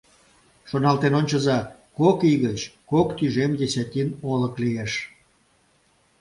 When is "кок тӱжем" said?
2.91-3.51